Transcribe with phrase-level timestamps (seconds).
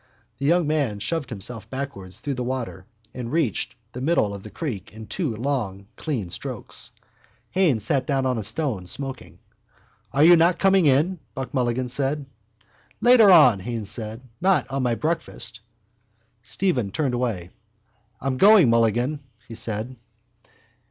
[0.39, 4.49] The young man shoved himself backward through the water and reached the middle of the
[4.49, 6.89] creek in two long clean strokes.
[7.51, 9.37] Haines sat down on a stone, smoking.
[10.11, 11.19] —Are you not coming in?
[11.35, 12.21] Buck Mulligan asked.
[12.99, 14.21] —Later on, Haines said.
[14.41, 15.59] Not on my breakfast.
[16.41, 17.51] Stephen turned away.
[18.19, 19.95] —I'm going, Mulligan, he said.